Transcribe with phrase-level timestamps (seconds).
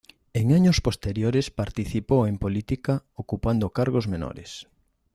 [0.33, 4.65] En años posteriores participó en política ocupando cargos menores.